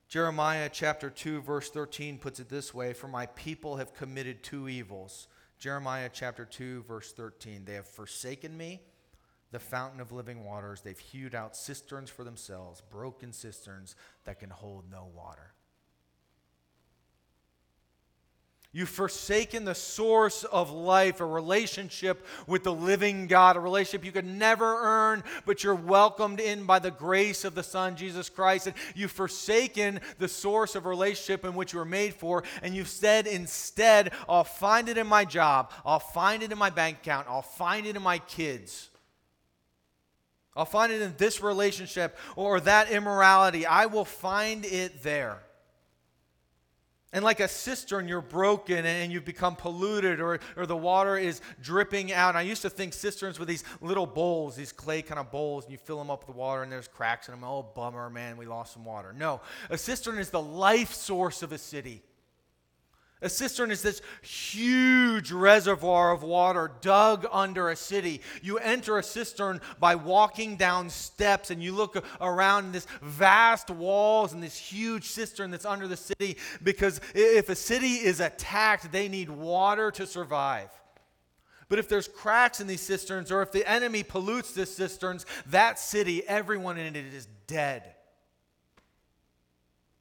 [0.06, 4.68] Jeremiah chapter 2, verse 13 puts it this way For my people have committed two
[4.68, 5.26] evils.
[5.58, 7.64] Jeremiah chapter 2, verse 13.
[7.64, 8.80] They have forsaken me,
[9.50, 10.82] the fountain of living waters.
[10.82, 15.52] They've hewed out cisterns for themselves, broken cisterns that can hold no water.
[18.72, 24.12] You've forsaken the source of life, a relationship with the living God, a relationship you
[24.12, 28.68] could never earn, but you're welcomed in by the grace of the Son, Jesus Christ.
[28.68, 32.86] And you've forsaken the source of relationship in which you were made for, and you've
[32.86, 37.26] said instead, I'll find it in my job, I'll find it in my bank account,
[37.28, 38.88] I'll find it in my kids.
[40.54, 43.66] I'll find it in this relationship or that immorality.
[43.66, 45.42] I will find it there.
[47.12, 51.40] And like a cistern, you're broken and you've become polluted, or, or the water is
[51.60, 52.30] dripping out.
[52.30, 55.64] And I used to think cisterns were these little bowls, these clay kind of bowls,
[55.64, 57.42] and you fill them up with water and there's cracks in them.
[57.42, 59.12] Oh, bummer, man, we lost some water.
[59.12, 62.02] No, a cistern is the life source of a city.
[63.22, 68.22] A cistern is this huge reservoir of water dug under a city.
[68.40, 74.32] You enter a cistern by walking down steps and you look around this vast walls
[74.32, 79.06] and this huge cistern that's under the city because if a city is attacked, they
[79.06, 80.70] need water to survive.
[81.68, 85.78] But if there's cracks in these cisterns or if the enemy pollutes the cisterns, that
[85.78, 87.82] city, everyone in it is dead.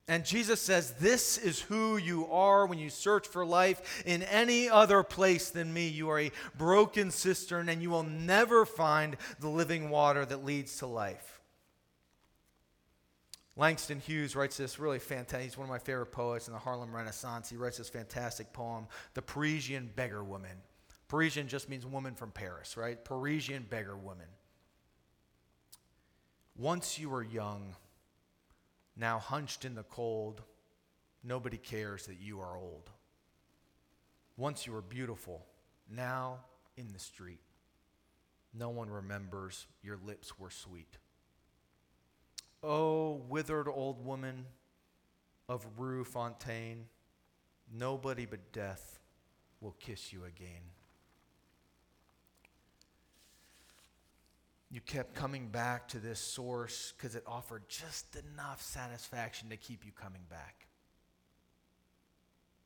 [0.09, 4.67] And Jesus says, This is who you are when you search for life in any
[4.67, 5.87] other place than me.
[5.87, 10.79] You are a broken cistern, and you will never find the living water that leads
[10.79, 11.39] to life.
[13.55, 15.43] Langston Hughes writes this really fantastic.
[15.43, 17.47] He's one of my favorite poets in the Harlem Renaissance.
[17.47, 20.57] He writes this fantastic poem, The Parisian Beggar Woman.
[21.07, 23.03] Parisian just means woman from Paris, right?
[23.05, 24.27] Parisian beggar woman.
[26.55, 27.75] Once you were young,
[28.99, 30.41] now hunched in the cold,
[31.23, 32.89] nobody cares that you are old.
[34.37, 35.45] Once you were beautiful,
[35.89, 36.39] now
[36.77, 37.39] in the street,
[38.53, 40.97] no one remembers your lips were sweet.
[42.61, 44.45] Oh, withered old woman
[45.47, 46.85] of Rue Fontaine,
[47.73, 48.99] nobody but death
[49.61, 50.61] will kiss you again.
[54.71, 59.85] You kept coming back to this source because it offered just enough satisfaction to keep
[59.85, 60.67] you coming back.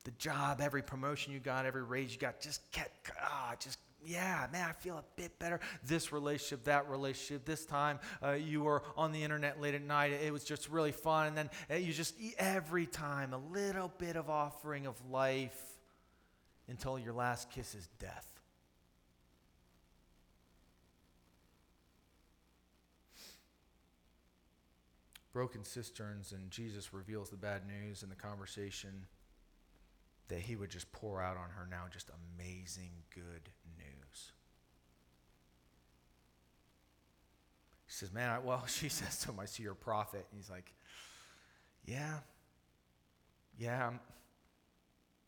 [0.04, 4.46] The job, every promotion you got, every raise you got, just kept, ah, just, yeah,
[4.52, 5.60] man, I feel a bit better.
[5.82, 10.12] This relationship, that relationship, this time uh, you were on the internet late at night.
[10.12, 11.28] It was just really fun.
[11.28, 15.58] And then uh, you just, every time, a little bit of offering of life
[16.68, 18.33] until your last kiss is death.
[25.34, 29.06] Broken cisterns, and Jesus reveals the bad news in the conversation
[30.28, 34.32] that he would just pour out on her now just amazing good news.
[37.88, 40.24] She says, Man, I, well, she says to him, I see you're prophet.
[40.30, 40.72] And he's like,
[41.84, 42.18] Yeah,
[43.58, 44.00] yeah, I'm,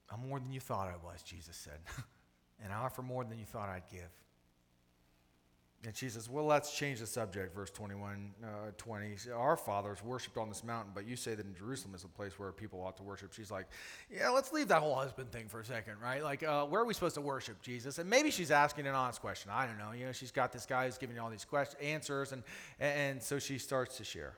[0.08, 1.80] I'm more than you thought I was, Jesus said.
[2.62, 4.08] and I offer more than you thought I'd give.
[5.86, 8.46] And she says, Well, let's change the subject, verse 21, uh,
[8.76, 9.16] 20.
[9.32, 12.40] Our fathers worshiped on this mountain, but you say that in Jerusalem is a place
[12.40, 13.32] where people ought to worship.
[13.32, 13.68] She's like,
[14.10, 16.24] Yeah, let's leave that whole husband thing for a second, right?
[16.24, 17.98] Like, uh, where are we supposed to worship Jesus?
[17.98, 19.52] And maybe she's asking an honest question.
[19.54, 19.92] I don't know.
[19.92, 22.42] You know, she's got this guy who's giving you all these questions, answers, and,
[22.80, 24.36] and so she starts to share.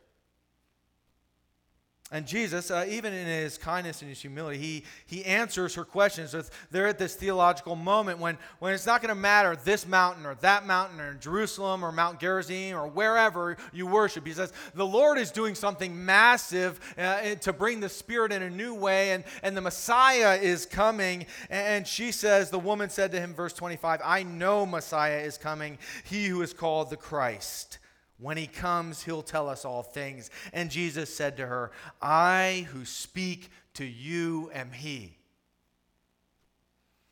[2.10, 6.34] And Jesus, uh, even in his kindness and his humility, he, he answers her questions.
[6.70, 10.34] They're at this theological moment when, when it's not going to matter this mountain or
[10.36, 14.26] that mountain or Jerusalem or Mount Gerizim or wherever you worship.
[14.26, 18.50] He says, The Lord is doing something massive uh, to bring the Spirit in a
[18.50, 21.26] new way, and, and the Messiah is coming.
[21.50, 25.76] And she says, The woman said to him, verse 25, I know Messiah is coming,
[26.04, 27.78] he who is called the Christ.
[28.20, 30.30] When he comes, he'll tell us all things.
[30.52, 31.70] And Jesus said to her,
[32.02, 35.16] I who speak to you am he.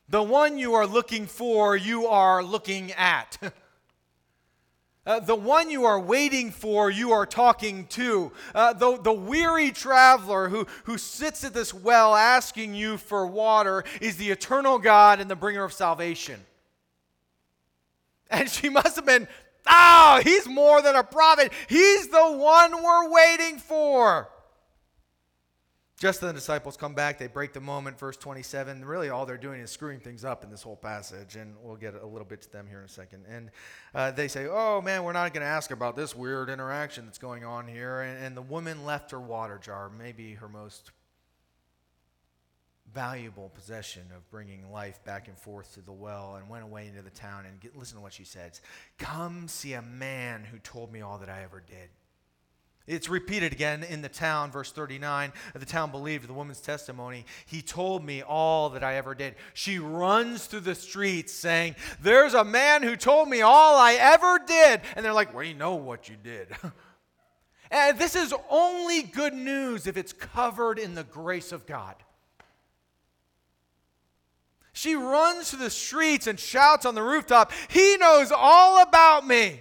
[0.09, 3.39] The one you are looking for, you are looking at.
[5.07, 8.33] Uh, the one you are waiting for, you are talking to.
[8.53, 13.85] Uh, the, the weary traveler who, who sits at this well asking you for water
[14.01, 16.41] is the eternal God and the bringer of salvation.
[18.29, 19.29] And she must have been
[19.67, 21.53] Oh, he's more than a prophet.
[21.69, 24.29] He's the one we're waiting for.
[25.99, 28.85] Just then the disciples come back, they break the moment, verse 27.
[28.85, 31.95] Really, all they're doing is screwing things up in this whole passage, and we'll get
[31.95, 33.25] a little bit to them here in a second.
[33.27, 33.51] And
[33.95, 37.17] uh, they say, Oh, man, we're not going to ask about this weird interaction that's
[37.17, 38.03] going on here.
[38.03, 40.91] And, and the woman left her water jar, maybe her most
[42.97, 47.03] valuable possession of bringing life back and forth to the well and went away into
[47.03, 48.63] the town and get, listen to what she says
[48.97, 51.91] come see a man who told me all that i ever did.
[52.87, 57.27] It's repeated again in the town verse 39 the town believed the woman's testimony.
[57.45, 59.35] He told me all that i ever did.
[59.53, 64.41] She runs through the streets saying there's a man who told me all i ever
[64.47, 64.81] did.
[64.97, 66.49] And they're like we know what you did.
[67.69, 71.97] And this is only good news if it's covered in the grace of god
[74.77, 79.61] she runs to the streets and shouts on the rooftop, He knows all about me.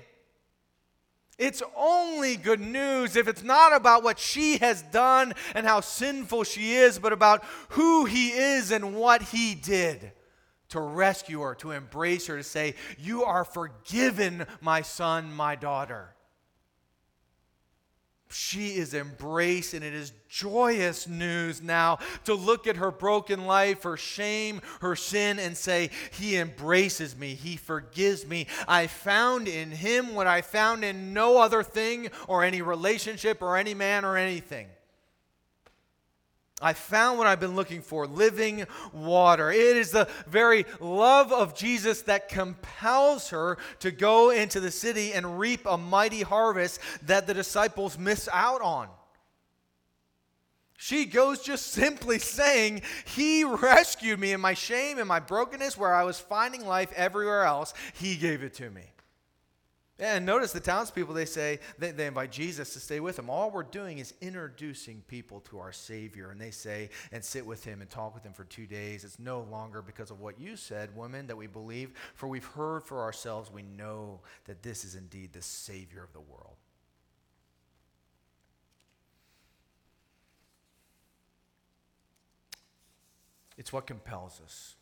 [1.38, 6.43] It's only good news if it's not about what she has done and how sinful
[6.43, 10.12] she is, but about who he is and what he did
[10.69, 16.14] to rescue her, to embrace her, to say, You are forgiven, my son, my daughter
[18.36, 23.84] she is embraced, and it is joyous news now to look at her broken life,
[23.84, 28.48] her shame, her sin, and say, He embraces me, He forgives me.
[28.67, 33.56] I found in Him what I found in no other thing or any relationship or
[33.56, 34.67] any man or anything.
[36.62, 39.52] I found what I've been looking for living water.
[39.52, 45.12] It is the very love of Jesus that compels her to go into the city
[45.12, 48.88] and reap a mighty harvest that the disciples miss out on.
[50.78, 55.94] She goes just simply saying, He rescued me in my shame and my brokenness where
[55.94, 57.74] I was finding life everywhere else.
[57.94, 58.84] He gave it to me.
[59.97, 63.29] And notice the townspeople, they say, they, they invite Jesus to stay with them.
[63.29, 66.31] All we're doing is introducing people to our Savior.
[66.31, 69.05] And they say, and sit with him and talk with him for two days.
[69.05, 72.84] It's no longer because of what you said, woman, that we believe, for we've heard
[72.84, 73.49] for ourselves.
[73.49, 76.55] We know that this is indeed the Savior of the world.
[83.58, 84.75] It's what compels us.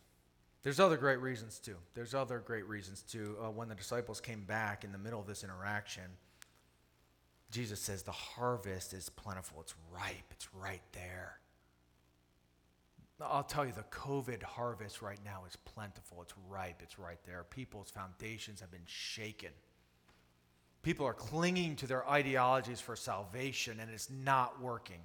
[0.63, 1.75] There's other great reasons too.
[1.93, 3.35] There's other great reasons too.
[3.41, 6.03] Uh, when the disciples came back in the middle of this interaction,
[7.51, 9.59] Jesus says, The harvest is plentiful.
[9.61, 10.31] It's ripe.
[10.31, 11.39] It's right there.
[13.21, 16.21] I'll tell you, the COVID harvest right now is plentiful.
[16.21, 16.81] It's ripe.
[16.81, 17.45] It's right there.
[17.49, 19.51] People's foundations have been shaken.
[20.81, 24.99] People are clinging to their ideologies for salvation, and it's not working.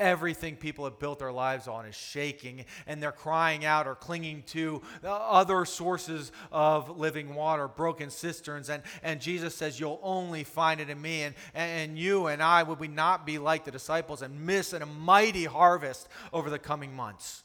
[0.00, 4.42] Everything people have built their lives on is shaking, and they're crying out or clinging
[4.44, 8.70] to other sources of living water, broken cisterns.
[8.70, 11.22] And, and Jesus says, You'll only find it in me.
[11.22, 14.86] And, and you and I, would we not be like the disciples and miss a
[14.86, 17.44] mighty harvest over the coming months?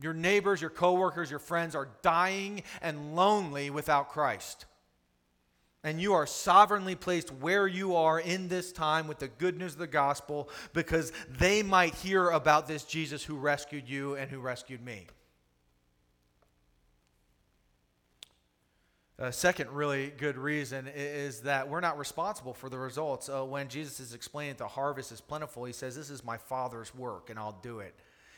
[0.00, 4.66] Your neighbors, your coworkers, your friends are dying and lonely without Christ
[5.84, 9.74] and you are sovereignly placed where you are in this time with the good news
[9.74, 14.40] of the gospel because they might hear about this Jesus who rescued you and who
[14.40, 15.06] rescued me.
[19.18, 23.28] A second really good reason is that we're not responsible for the results.
[23.28, 26.92] Uh, when Jesus is explaining the harvest is plentiful, he says, This is my Father's
[26.92, 27.94] work, and I'll do it.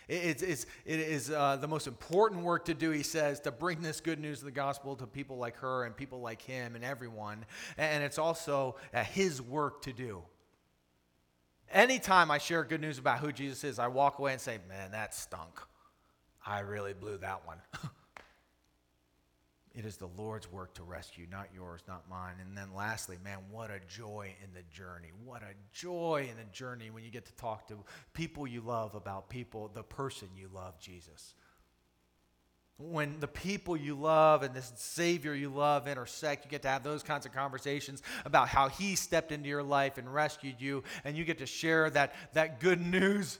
[0.08, 3.82] It's, it's, it is uh, the most important work to do, he says, to bring
[3.82, 6.84] this good news of the gospel to people like her and people like him and
[6.84, 7.44] everyone.
[7.76, 10.22] And it's also uh, his work to do.
[11.72, 14.92] Anytime I share good news about who Jesus is, I walk away and say, man,
[14.92, 15.60] that stunk.
[16.44, 17.58] I really blew that one.
[19.76, 22.36] It is the Lord's work to rescue, not yours, not mine.
[22.40, 25.10] And then lastly, man, what a joy in the journey.
[25.22, 27.76] What a joy in the journey when you get to talk to
[28.14, 31.34] people you love about people, the person you love, Jesus.
[32.78, 36.82] When the people you love and this Savior you love intersect, you get to have
[36.82, 41.18] those kinds of conversations about how He stepped into your life and rescued you, and
[41.18, 43.38] you get to share that, that good news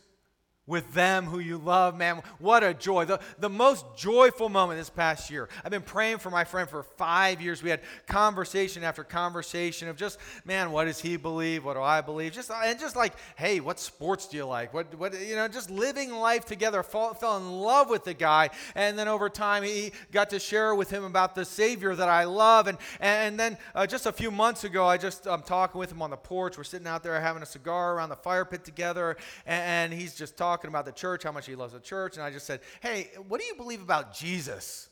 [0.67, 2.23] with them who you love, man.
[2.39, 3.05] What a joy.
[3.05, 5.49] The, the most joyful moment this past year.
[5.65, 7.63] I've been praying for my friend for five years.
[7.63, 11.65] We had conversation after conversation of just, man, what does he believe?
[11.65, 12.33] What do I believe?
[12.33, 14.75] Just and just like, hey, what sports do you like?
[14.75, 16.83] What what you know, just living life together.
[16.83, 18.51] Fall, fell in love with the guy.
[18.75, 22.25] And then over time he got to share with him about the Savior that I
[22.25, 22.67] love.
[22.67, 26.03] And and then uh, just a few months ago, I just I'm talking with him
[26.03, 26.59] on the porch.
[26.59, 30.15] We're sitting out there having a cigar around the fire pit together, and, and he's
[30.15, 32.47] just talking talking about the church, how much he loves the church, and I just
[32.47, 34.89] said, Hey, what do you believe about Jesus?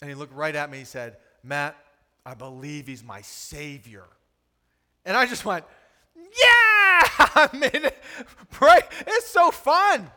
[0.00, 0.78] And he looked right at me.
[0.78, 1.76] He said, Matt,
[2.24, 4.04] I believe he's my Savior.
[5.04, 5.64] And I just went,
[6.14, 6.22] Yeah!
[7.18, 7.90] I mean,
[8.50, 8.80] pray.
[9.08, 10.08] It's so fun.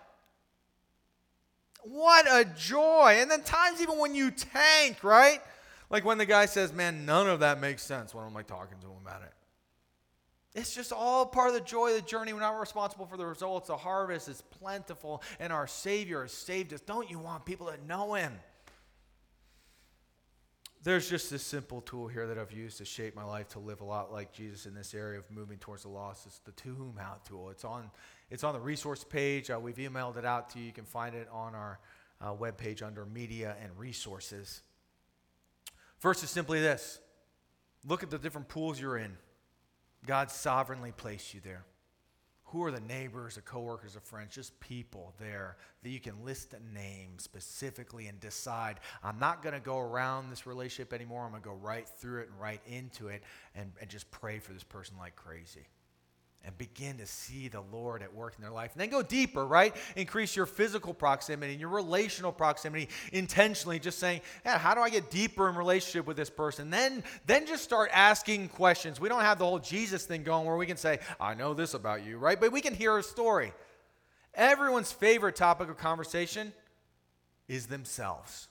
[1.81, 3.17] What a joy.
[3.19, 5.39] And then times even when you tank, right?
[5.89, 8.77] Like when the guy says, Man, none of that makes sense when I'm like talking
[8.81, 9.34] to him about it.
[10.55, 12.31] It's just all part of the joy of the journey.
[12.31, 13.67] We're not responsible for the results.
[13.67, 16.79] The harvest is plentiful, and our Savior has saved us.
[16.79, 18.31] Don't you want people to know Him?
[20.81, 23.81] There's just this simple tool here that I've used to shape my life to live
[23.81, 26.25] a lot like Jesus in this area of moving towards the lost.
[26.25, 27.49] It's the to whom how tool.
[27.49, 27.89] It's on,
[28.29, 29.49] it's on the resource page.
[29.49, 30.65] Uh, we've emailed it out to you.
[30.65, 31.79] You can find it on our
[32.21, 34.61] uh, webpage under media and resources.
[35.97, 36.99] First is simply this
[37.85, 39.17] look at the different pools you're in.
[40.05, 41.65] God sovereignly placed you there.
[42.49, 44.33] Who are the neighbors, the coworkers, the friends?
[44.33, 49.55] Just people there that you can list a name specifically and decide, I'm not going
[49.55, 51.25] to go around this relationship anymore.
[51.25, 53.23] I'm going to go right through it and right into it
[53.55, 55.67] and, and just pray for this person like crazy
[56.45, 58.71] and begin to see the Lord at work in their life.
[58.73, 59.75] And then go deeper, right?
[59.95, 64.89] Increase your physical proximity, and your relational proximity intentionally, just saying, yeah, how do I
[64.89, 66.69] get deeper in relationship with this person?
[66.69, 68.99] Then, then just start asking questions.
[68.99, 71.73] We don't have the whole Jesus thing going where we can say, I know this
[71.73, 72.39] about you, right?
[72.39, 73.51] But we can hear a story.
[74.33, 76.53] Everyone's favorite topic of conversation
[77.47, 78.47] is themselves.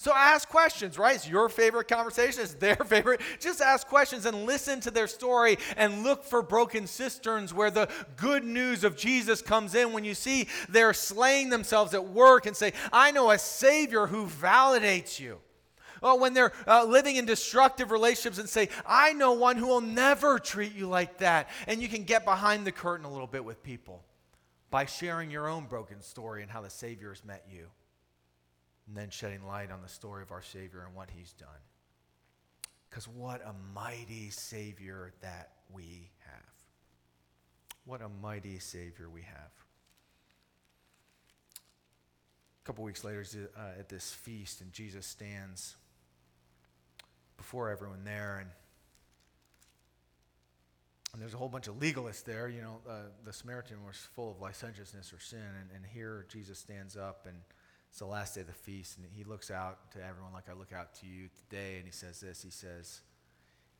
[0.00, 1.16] So ask questions, right?
[1.16, 3.20] It's your favorite conversation, it's their favorite.
[3.38, 7.86] Just ask questions and listen to their story and look for broken cisterns where the
[8.16, 9.92] good news of Jesus comes in.
[9.92, 14.24] When you see they're slaying themselves at work and say, I know a Savior who
[14.24, 15.38] validates you.
[16.00, 20.38] When they're uh, living in destructive relationships and say, I know one who will never
[20.38, 21.50] treat you like that.
[21.66, 24.02] And you can get behind the curtain a little bit with people
[24.70, 27.66] by sharing your own broken story and how the Savior has met you
[28.90, 31.48] and then shedding light on the story of our Savior and what He's done.
[32.88, 36.42] Because what a mighty Savior that we have.
[37.84, 39.52] What a mighty Savior we have.
[41.54, 43.24] A couple weeks later,
[43.56, 45.76] uh, at this feast, and Jesus stands
[47.36, 48.50] before everyone there, and
[51.12, 52.48] and there's a whole bunch of legalists there.
[52.48, 56.58] You know, uh, the Samaritan was full of licentiousness or sin, and, and here Jesus
[56.58, 57.36] stands up and
[57.90, 60.52] it's the last day of the feast, and he looks out to everyone like I
[60.52, 63.00] look out to you today, and he says this He says,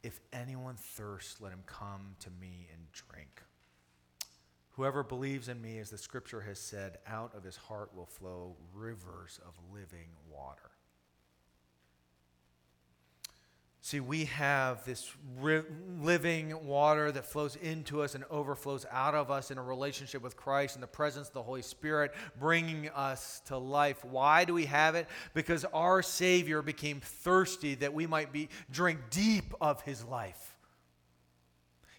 [0.02, 3.42] If anyone thirsts, let him come to me and drink.
[4.72, 8.56] Whoever believes in me, as the scripture has said, out of his heart will flow
[8.74, 10.69] rivers of living water.
[13.90, 15.10] See, we have this
[15.40, 15.64] ri-
[16.00, 20.36] living water that flows into us and overflows out of us in a relationship with
[20.36, 24.04] Christ in the presence of the Holy Spirit, bringing us to life.
[24.04, 25.08] Why do we have it?
[25.34, 30.49] Because our Savior became thirsty that we might be drink deep of His life.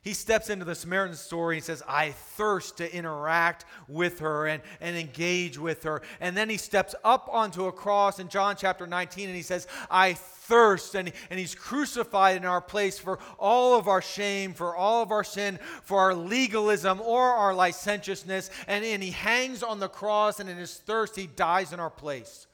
[0.03, 4.63] He steps into the Samaritan story and says, I thirst to interact with her and,
[4.79, 6.01] and engage with her.
[6.19, 9.67] And then he steps up onto a cross in John chapter 19 and he says,
[9.91, 10.95] I thirst.
[10.95, 15.11] And, and he's crucified in our place for all of our shame, for all of
[15.11, 18.49] our sin, for our legalism or our licentiousness.
[18.67, 21.91] And, and he hangs on the cross and in his thirst, he dies in our
[21.91, 22.47] place.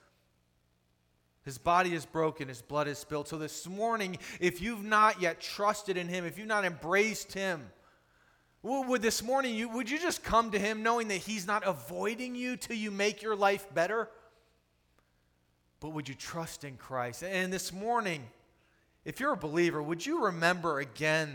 [1.48, 3.30] His body is broken, his blood is spilled.
[3.30, 7.70] So this morning, if you've not yet trusted in him, if you've not embraced him,
[8.64, 12.36] would this morning you would you just come to him knowing that he's not avoiding
[12.36, 14.10] you till you make your life better?
[15.80, 17.24] But would you trust in Christ?
[17.24, 18.28] And this morning,
[19.06, 21.34] if you're a believer, would you remember again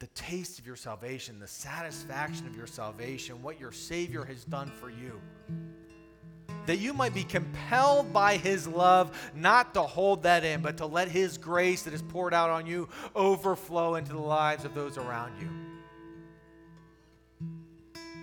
[0.00, 4.72] the taste of your salvation, the satisfaction of your salvation, what your Savior has done
[4.72, 5.20] for you?
[6.66, 10.86] That you might be compelled by his love not to hold that in, but to
[10.86, 14.98] let his grace that is poured out on you overflow into the lives of those
[14.98, 15.48] around you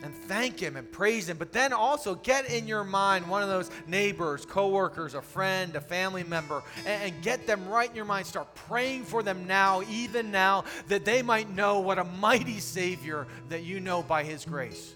[0.03, 1.37] and thank him and praise him.
[1.37, 5.81] But then also get in your mind one of those neighbors, coworkers, a friend, a
[5.81, 8.27] family member, and, and, get them right in your mind.
[8.27, 13.25] Start praying for them now, even now, that they might know what a mighty Savior
[13.49, 14.93] that you know by his grace.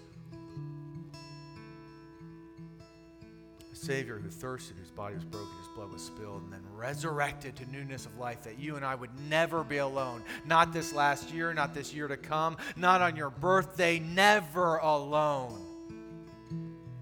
[3.78, 7.70] Savior who thirsted, whose body was broken, his blood was spilled, and then resurrected to
[7.70, 10.22] newness of life, that you and I would never be alone.
[10.44, 15.64] Not this last year, not this year to come, not on your birthday, never alone.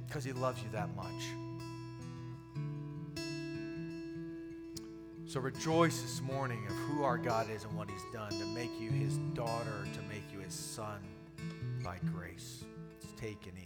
[0.07, 1.24] Because He loves you that much.
[5.27, 8.70] So rejoice this morning of who our God is and what He's done to make
[8.81, 11.01] you His daughter, to make you His son
[11.83, 12.64] by grace.
[13.03, 13.66] Let's take and eat.